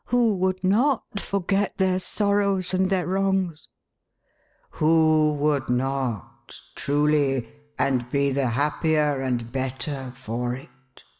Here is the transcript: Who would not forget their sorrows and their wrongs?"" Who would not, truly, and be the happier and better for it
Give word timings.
Who 0.05 0.33
would 0.37 0.63
not 0.63 1.19
forget 1.19 1.77
their 1.77 1.99
sorrows 1.99 2.73
and 2.73 2.89
their 2.89 3.05
wrongs?"" 3.05 3.67
Who 4.79 5.33
would 5.35 5.69
not, 5.69 6.55
truly, 6.73 7.47
and 7.77 8.09
be 8.09 8.31
the 8.31 8.47
happier 8.47 9.21
and 9.21 9.51
better 9.51 10.11
for 10.15 10.55
it 10.55 11.03